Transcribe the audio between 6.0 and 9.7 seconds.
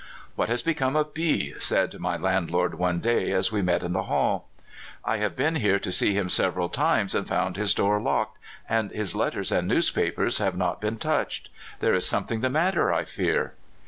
him several times, and found his door locked, and his letters and